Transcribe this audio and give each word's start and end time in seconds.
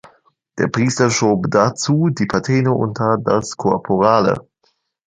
Der 0.57 0.65
Priester 0.67 1.11
schob 1.11 1.51
dazu 1.51 2.09
die 2.09 2.25
Patene 2.25 2.73
unter 2.73 3.19
das 3.23 3.55
Korporale. 3.55 4.47